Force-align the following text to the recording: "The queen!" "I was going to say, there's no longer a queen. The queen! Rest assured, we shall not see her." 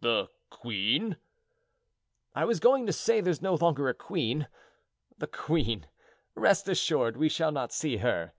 "The 0.00 0.30
queen!" 0.48 1.16
"I 2.36 2.44
was 2.44 2.60
going 2.60 2.86
to 2.86 2.92
say, 2.92 3.20
there's 3.20 3.42
no 3.42 3.56
longer 3.56 3.88
a 3.88 3.94
queen. 3.94 4.46
The 5.18 5.26
queen! 5.26 5.88
Rest 6.36 6.68
assured, 6.68 7.16
we 7.16 7.28
shall 7.28 7.50
not 7.50 7.72
see 7.72 7.96
her." 7.96 8.32